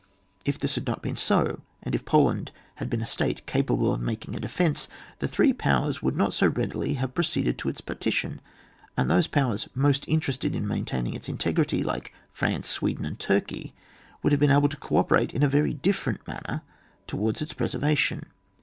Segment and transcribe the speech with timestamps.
[0.45, 4.01] If this had not been BO, and if Poland had been a state capable of
[4.01, 4.87] making a defence,
[5.19, 8.41] the three powers would not so readily have pro ceeded to its partition,
[8.97, 13.75] and those powers most interested in maintaining its in tegrity, like France, Sweden and Turkey,
[14.23, 16.63] would have been able to co operate in a very different manner
[17.05, 18.23] towards its pre servation.